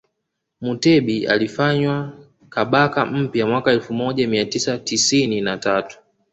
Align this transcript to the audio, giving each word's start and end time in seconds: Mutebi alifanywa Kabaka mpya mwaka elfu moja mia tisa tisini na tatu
Mutebi 0.61 1.27
alifanywa 1.27 2.13
Kabaka 2.49 3.05
mpya 3.05 3.47
mwaka 3.47 3.71
elfu 3.71 3.93
moja 3.93 4.27
mia 4.27 4.45
tisa 4.45 4.77
tisini 4.77 5.41
na 5.41 5.57
tatu 5.57 5.97